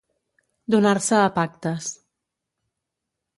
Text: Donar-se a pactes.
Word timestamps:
Donar-se 0.75 1.19
a 1.25 1.27
pactes. 1.35 1.91